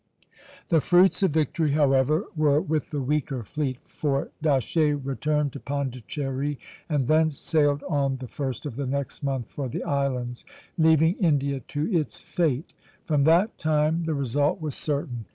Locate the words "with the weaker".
2.59-3.43